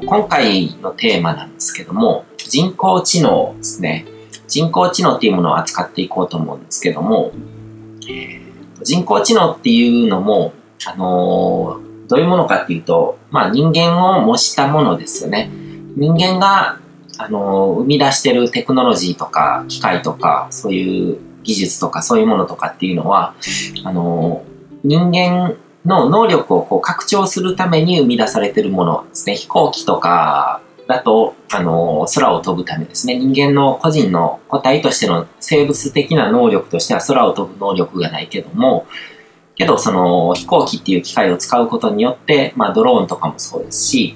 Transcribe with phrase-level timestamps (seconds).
[0.00, 4.06] 今回のテーマなんですけども、人工知能ですね。
[4.48, 7.32] 人工知能っていうものを扱っていこうと思うんですけども、
[8.08, 10.52] えー、人工知能っていうのも、
[10.86, 15.50] あのー、どういうものかっていうと、まあ人間を模したものですよね。
[15.96, 16.78] 人間が、
[17.18, 23.34] あのー、生み出してるテクノロジーとか、機械とか、そういう技術とか、そういうものとかっていうのは、
[23.84, 24.44] あの
[24.82, 29.36] 人間の能力をこう拡張するために生み出されているものですね。
[29.36, 33.16] 飛行機とかだと、あの、空を飛ぶためですね。
[33.16, 38.86] 人間の個人の個体としての生物的な能力としては空を飛ぶ能力がないけども、
[39.56, 44.14] けどその飛行機っていう機械を使うことによって、まあドローンとかもそうですし、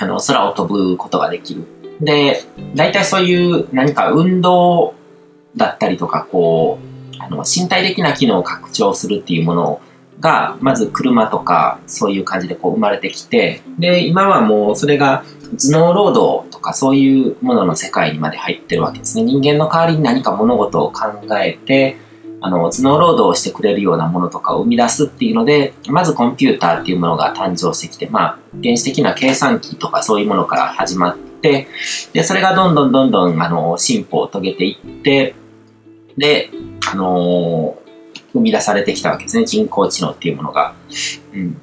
[0.00, 1.64] あの、空を飛ぶことができる。
[2.00, 2.42] で、
[2.74, 4.94] 大体そういう何か運動
[5.56, 9.80] だったりとか、こう、あの、身体的な機能を拡張するっていうものを
[10.24, 15.22] が、まず車とか、そういう感じでこう生まれてきて、で、今はもうそれが
[15.58, 19.24] 頭脳労働とかそういうものの世界にまで入ってるわけですね。
[19.24, 21.08] 人間の代わりに何か物事を考
[21.38, 21.98] えて、
[22.40, 31.68] あの、頭脳労働をしてくれるようなものとかを生み出すっていうので、まずコンピューターっていうものが誕生してきて、まあ、原始的な計算機とかそういうものから始まって、
[32.14, 35.34] で、それがどんどんどんどん、あの、進歩を遂げていって、
[36.16, 36.50] で、
[36.90, 37.83] あのー
[38.34, 39.46] 生み出されてきたわけですね。
[39.46, 40.74] 人工知能っていうものが。
[41.32, 41.60] うん。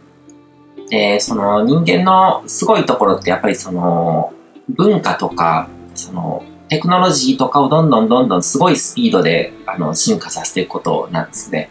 [0.89, 4.33] で、その人間のすごいところってやっぱりその
[4.69, 11.69] 文化とか、そのテクノロジーとかをどんどんどんどんすごいスピードであの進化させていくことなんですね。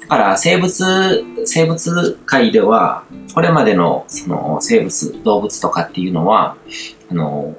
[0.00, 6.56] だから生物、生物界では、これまでのその生物、動物とかっていうのは、
[7.10, 7.56] あの、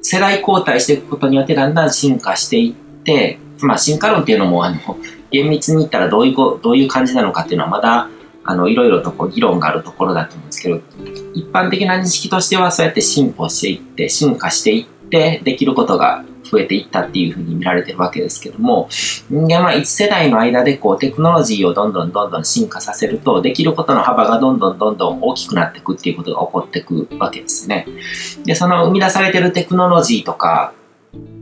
[0.00, 4.78] 世代交代していくことによってだんだん進化していって、まあ進化論っていうのもあの、
[5.30, 8.08] 厳密に言ったらどういう、どういう感じなのかっていうのはまだ、
[8.44, 10.80] あの、いろいろとこう議論があるところだと思うんですけど、
[11.34, 18.88] 一般的な認識としてはそうやって進歩していって、進化していって、できることが増えていったっていうふうに見られてるわけですけども、
[19.28, 27.86] 人間は1世代の間でこうテクノロジーをどんどんどんどん進化させると、できることの幅がどんどんどんどん大きくなっていくっていうことが起こっていくわけですね。
[28.44, 30.72] で、その生み出されてるテクノロジーとか、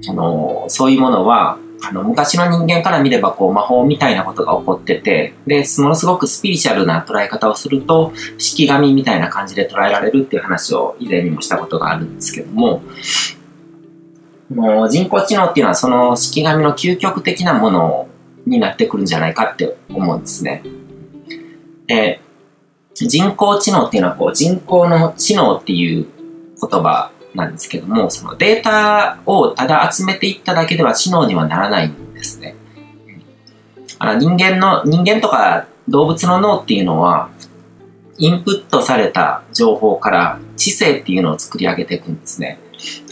[0.08, 1.58] あの、そういうものは、
[1.88, 12.82] あの、昔の人間から見れば、こう、魔法みたいなことが起こってて、で、ものすごくスピリチュアルな捉え方をすると、式神みたいな感じで捉えられるっていう話を以前にもしたことがあるんですけども、
[14.54, 18.08] もう人工知能っていうのはその式神の究極的なもの
[18.46, 20.62] になってくるんじゃないかって思うんですね。
[21.86, 22.20] で、
[22.94, 26.06] 人工知能っていうのはこう人工の知能っていう
[26.60, 32.54] 言葉なんですけども、そのデータをただ集めていっただけでは知能にはならないんですね。
[33.98, 37.30] あの人間の、人間とか動物の脳っていうのは、
[38.18, 42.58] インプットされた情報から知性っていうのを作り上げていくんですね。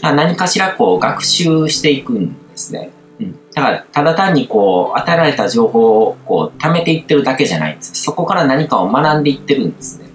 [0.01, 2.91] 何かしらこう学習していくんですね。
[3.53, 7.93] だから、ただ単にこう、与えられた情報をこう、貯めていってるだけじゃないんです。
[7.95, 10.09] そこから何かを学んでいってるんですね。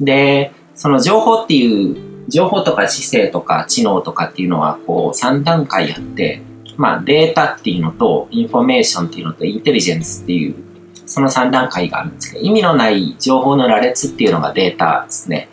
[0.00, 6.42] で、その情報っていう情報とか知性とか知能とかっていうのはこう3段階あって、
[6.76, 10.54] まあデータっていうのとインフォメーションっていうのとインテリジェンスっていう
[11.06, 15.48] その3段階があるんですけど、意味のない情報の羅列っていうのがデータですね。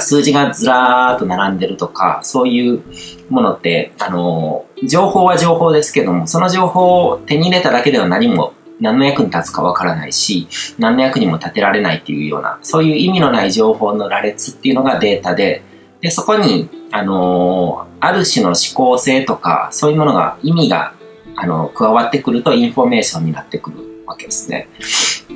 [0.00, 2.82] 数字がずらーっと並んでるとか、そういう
[3.28, 10.48] ものって、あの、情報は情報ですけども、その情報を手に入れただけでは何も何の役に立つかわからないし、
[10.78, 15.62] 何の役にも立てられないっていうような、そういう意味のない情報の羅列っていうのがデータで、
[16.00, 20.94] で、そこに、あのー、ある種の指向性とか、そういうものが、意味が、
[21.36, 24.68] あの、加わってくるとインフォメーションになってくるわけですね。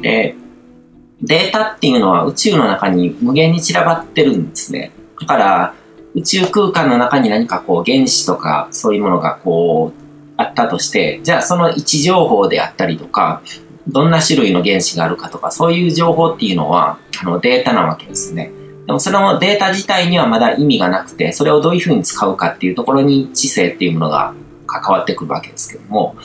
[0.01, 0.35] で、
[1.23, 4.93] データっていうのは宇宙の中に無限に散らばってるんですね。
[5.21, 5.75] だから、
[6.15, 10.04] 宇宙空間の中に何かこう原子とかそういうものがこう
[10.55, 13.43] ったとして、じゃあその位置情報であったりとか、
[13.89, 18.51] どんな種類の原子があるかとか、そういう情報っていうのは、あの、データなわけですね。
[18.87, 24.35] でもそのデータ自体にはまだ意味がなくて、それをどういうふうに使うかっていうところに知性っていうものが
[24.67, 26.17] 関わってくるわけですけども、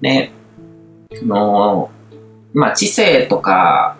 [0.00, 0.30] で、
[1.14, 1.90] その、
[2.52, 3.97] まあ知性とか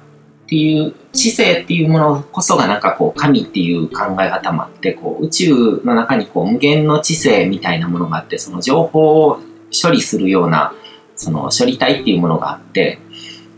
[0.48, 9.40] っていう、知性っていうものこそがなんかこう神っていう考え方もあって、こう宇宙の中にこう無限の知性みたいなものがあって、その情報を
[9.70, 10.72] 処理するような、
[11.16, 12.98] その処理体っていうものがあって、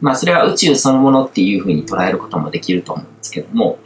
[0.01, 3.79] まあそれは宇宙そのものっていうふうに捉えることもできると思うんですけども、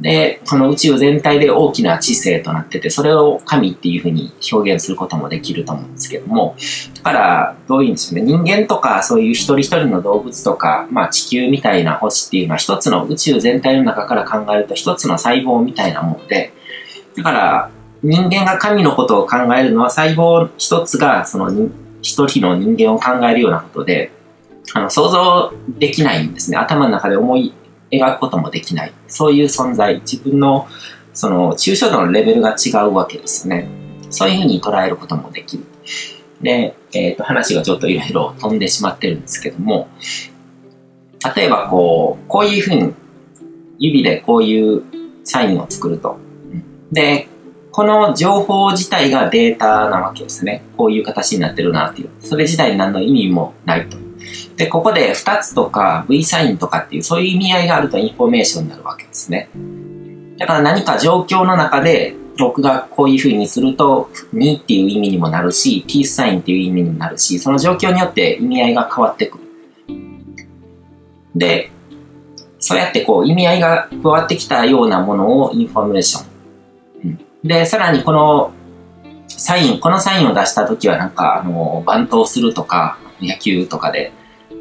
[0.00, 6.56] で、この宇宙全体で大きな知性となってて、それを神っていうふうに表現することもできると思うんですけども、
[6.96, 16.52] だから、どういうんでしょうね、人間とかそういう一人一人の動物とか、まあ地球みたいな星っていうのは一つの宇宙全体の中から考えると一つの細胞みたいなもので、
[17.16, 17.70] だから、
[18.02, 21.68] 人間が神のことを考えるのは細胞一つがその
[22.00, 24.12] 一人の人間を考えるようなことで、
[24.72, 26.56] あの想像できないんですね。
[26.56, 27.52] 頭の中で思い
[27.90, 28.92] 描くこともできない。
[29.08, 30.68] そういう存在、自分の
[31.12, 33.68] その抽象度のレベルが違うわけですね。
[34.10, 35.64] そういうふうに捉えることもできる。
[36.40, 39.88] で、えっ、ー、と、話がちょっといろいろ飛んでしまってるんですけども、
[41.36, 42.94] 例えばこう、こういうふうに
[43.78, 44.82] 指でこういう
[45.24, 46.18] サインを作ると。
[46.90, 47.28] で、
[47.72, 50.62] この情報自体がデータなわけですね。
[50.76, 52.10] こういう形になってるなっていう。
[52.20, 53.96] それ自体に何の意味もないと。
[54.56, 59.48] で、ここで2つとか V サインとかっていうそういう意味合いがあるとインフォメーションになるわけですね。
[60.38, 69.44] だから何か状況の中で僕がこういう風にすると2っていう意味にもなるし、ピースサインっていう意味にもなるし、その状況によって意味合いが変わってくる。
[71.34, 71.70] で、
[72.58, 76.30] そうやってこう意味合いが加わってきたようなものをインフォメーション。
[77.44, 78.52] で、さらにこの
[79.28, 84.12] サイン、このサインを出した時はなんかあの、バントをするとか、野球とかで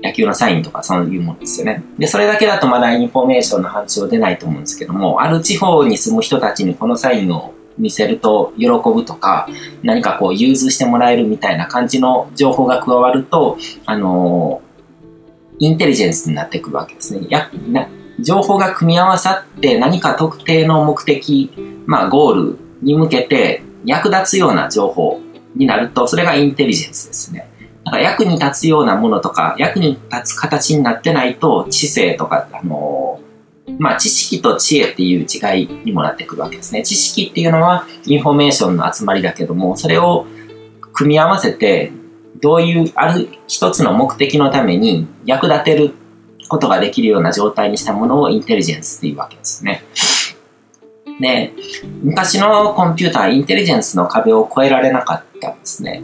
[0.03, 1.83] 野球のサインとかそういうものですよね。
[1.97, 9.47] で、それだけだとまだインフォメーションの範疇出ないと思うんですけども、ある地方に住む人たちにこのサインを見せると喜ぶとか、
[9.83, 14.61] 何かこう融通してもらえるみたいな感じの情報が加わると、あの
[15.59, 17.25] インテリジェンスになってくるわけですね。
[17.29, 17.87] いろんな
[18.19, 21.51] 情報が組み合わさって何か特定の目的、
[21.85, 25.19] まあゴールに向けて役立つような情報
[25.55, 27.48] になると、それがインテリジェンスですね。
[27.85, 36.83] なんか役に立つようなものとか、役に立つ形になってないと、知性とか、あのー、まあ、知識と知恵っていう違いにもなってくるわけですね。
[36.83, 40.25] 知識っていうのはインフォメーションの集まりだけども、それを
[40.93, 41.91] 組み合わせて、
[42.41, 45.93] どういう、ある一つの目的のために役立てる
[46.47, 49.83] ことができるような状態にしたものをインテリジェンスっていうわけですね。
[51.19, 51.53] で、
[52.01, 56.01] 昔のコンピューター、インテリジェンスの壁を越えられなかったんですね。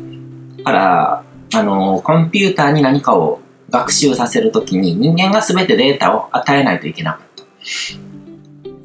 [0.57, 3.39] だから、あの、コンピューターに何かを
[3.69, 7.43] 学習させるときに人間が全てデータを与えないといけなかった。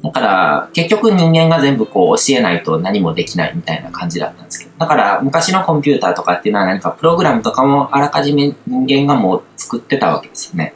[0.03, 4.71] だから、結局人間が全部こう教えないと何もできないみたいな感じだったんですけど。
[4.79, 10.73] だから昔のコンピューターとかっていうのは何かプログラムとかもあらかじめ人間がもう作ってたわけですよね。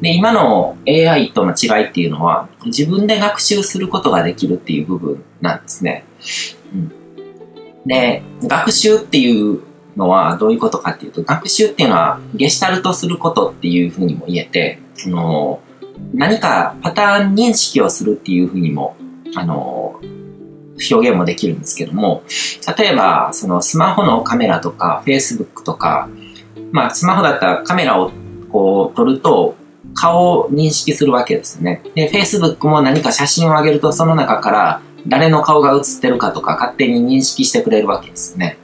[0.00, 6.04] で、今の AI との違いっていうのは自分で学習することができるっていう部分なんですね。
[6.72, 6.92] うん、
[7.86, 9.60] で、学習っていう
[10.00, 15.60] のはどういうことかっていうと、学習っていうのはゲシュタルトすることっていうふうにも言えて、その
[16.12, 18.96] 何かパターン認識をするっていうふうにも、
[19.36, 20.00] あの、
[20.90, 22.22] 表現もできるんですけども、
[22.78, 26.08] 例えば、そのスマホのカメラとか、Facebook とか、
[26.72, 28.10] まあ、スマホだったらカメラを
[28.50, 29.56] こう撮ると、
[29.94, 31.82] 顔を認識するわけですね。
[31.94, 38.58] で、Facebook も何か写真を上げると、その中から誰の顔が写ってるかとか勝手に認識してくれるわけですね。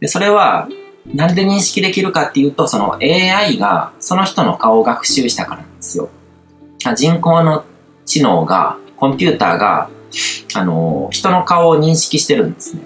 [0.00, 0.68] で、それは、
[1.14, 6.10] なんで認識できるかっていうと、その AI がその人の顔を学習したからなんですよ。
[6.96, 7.64] 人工の
[8.04, 9.90] 知能が、コンピューターが、
[10.54, 12.82] あの、人の顔を認識してるんですね。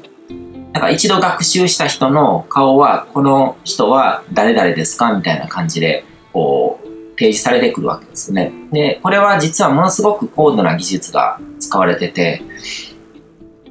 [0.73, 8.53] だから一度学習した人の顔は、この人は誰々ですかみたいな感じで、こう、提示されてくるわけですよね。
[8.73, 12.43] で、これは実はものすごく高度な技術が使われてて、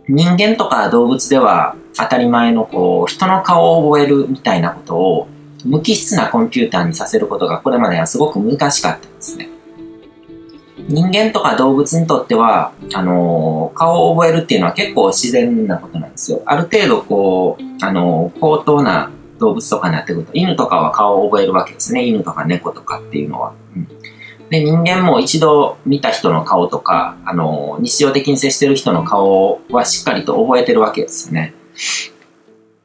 [0.07, 5.27] 人間とか動物では当たり前のこう、人の顔を覚えるみたいなことを
[5.65, 9.49] 無機質なコンピューターにさせることがこれまではすごく難しかったんですね。
[10.87, 16.41] 人間とか動物にとっては、あのー、顔を覚えるっていうのは結構自然なことなんですよ。
[16.45, 22.05] ある程度こう、あのー、高等な動物とかになってくると、犬とかは顔を覚えるわけですね。
[22.05, 23.53] 犬とか猫とかっていうのは。
[23.75, 23.87] うん
[24.51, 31.53] で、人間も一度見た人の顔とか、あの、日常的に接してる人の顔はしっかりと覚えてるわけですよね。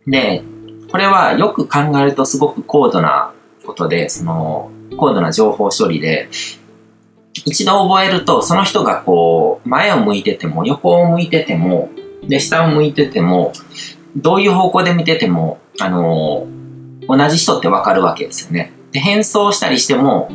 [0.06, 0.42] で、
[0.90, 3.32] これはよく考えるとすごく高度な
[3.64, 6.28] ことで、その、高度な情報処理で、
[7.44, 11.90] 一度覚えると、その人がこう、前を向いてても、横を向いてても、
[12.26, 13.52] で、下を向いてても、
[14.16, 16.46] どういう方向で見てても、あの、
[17.08, 18.72] 同じ人ってわかるわけですよね。
[18.92, 20.30] で、変装したりしても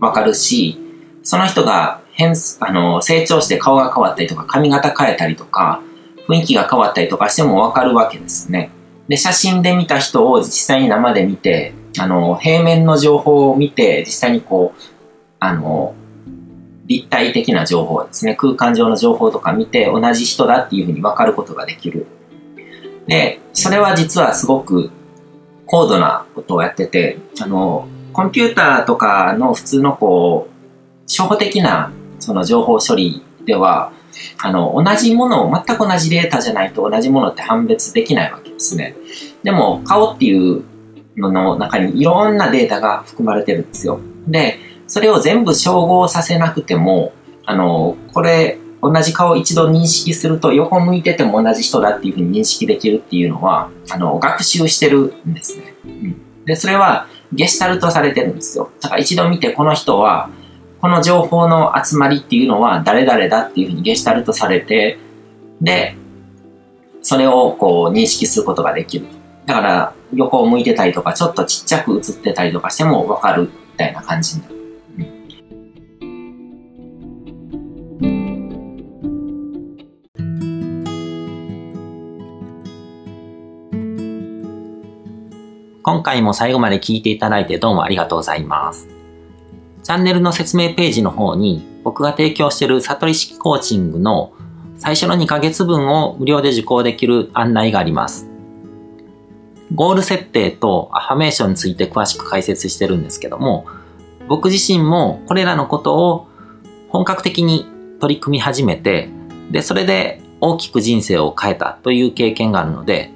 [0.00, 0.78] わかるし、
[1.22, 5.80] その人が変、あの、成長して顔が変わったりとか、髪型変えたりとか、
[6.28, 8.70] 雰囲気が変わったりとかしてもわかるわけですね。
[9.08, 14.80] で、写真で見た人を実際に生で見て、あの、平面の情報を見て、実際にこう、
[15.38, 15.94] あの、
[16.86, 22.06] 立体的な情報ですね、空間上の情報とか見て同じ人だっていうふうに分かることができる。
[23.06, 24.90] で、それは実はすごく
[25.66, 30.54] 高度なことをやってて、あの、コンピューターとかの普通のこう、
[31.08, 33.92] 初歩的なその情報処理では、
[34.42, 38.96] あの、同じものを、全く同じデータじゃないと同じものって判別できないわけですね。
[39.42, 40.64] でも、顔っていう
[41.16, 44.00] のの中にいろんなデータが含まれてるんですよ。
[44.26, 47.12] で、それを全部照合させなくても、
[47.46, 55.74] あの、これ、同じ顔を一度認識すると横向いてても同じ人だっていうふうに認識できるっていうのは、あの、学習してるんですね。
[55.86, 58.70] うん、で、それはゲシュタルトされてるんですよ。
[58.82, 60.28] だから一度見てこの人は、
[60.84, 64.98] この情報の集まりっていうのは誰々だっていうふうにゲシュタルトされて、
[65.62, 65.96] で、
[67.00, 69.06] それをこう認識することができる。
[69.46, 73.48] だから横を向いてたりとか、ちょっとちっちゃく映ってたりとかしてもわかるみ
[73.78, 74.54] たいな感じになる。
[85.82, 88.93] 今回も最後まで聞いていただいてどうもありがとうございます。
[89.84, 94.32] チャンネルの説明ページの方に僕が提供している悟り式コーチングの
[94.78, 98.30] 最初の2ヶ月分を無料で受講できる案内があります。
[99.74, 103.66] ゴール設定とアファメーションについて詳しく解説してるんですけども、
[104.26, 106.28] 僕自身もこれらのことを
[106.88, 107.66] 本格的に
[108.00, 109.10] 取り組み始めて、
[109.50, 113.12] で、それで大きく人生を変えたという経験があるので、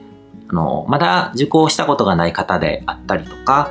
[0.49, 3.71] あの、まだ受講したことがない方であったりとか、